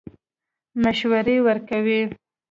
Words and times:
مشورې 0.81 1.37
ورکولې. 1.47 2.01